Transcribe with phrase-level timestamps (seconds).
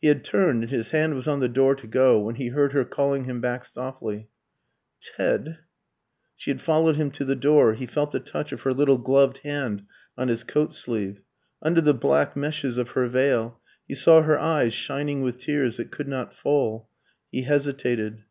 [0.00, 2.72] He had turned, and his hand was on the door to go, when he heard
[2.72, 4.28] her calling him back softly.
[5.00, 5.58] "Ted"
[6.36, 9.38] She had followed him to the door, he felt the touch of her little gloved
[9.38, 9.82] hand
[10.16, 11.20] on his coat sleeve;
[11.60, 13.58] under the black meshes of her veil
[13.88, 16.88] he saw her eyes shining with tears that could not fall.
[17.32, 18.22] He hesitated.